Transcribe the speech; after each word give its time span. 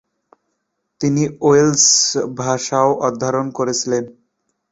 তিনি 1.01 1.23
ওয়েলশ 1.41 1.85
ভাষাও 2.39 2.89
অধ্যয়ন 3.07 3.47
করেছিলেন। 3.51 4.03